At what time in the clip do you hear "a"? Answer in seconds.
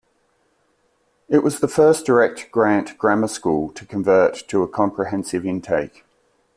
4.63-4.67